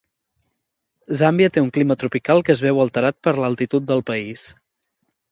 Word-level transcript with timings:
Zàmbia 1.17 1.49
té 1.57 1.63
un 1.65 1.67
clima 1.75 1.97
tropical 2.03 2.41
que 2.47 2.51
es 2.53 2.63
veu 2.67 2.81
alterat 2.85 3.17
per 3.27 3.33
l'altitud 3.41 3.85
del 3.91 4.01
país. 4.09 4.47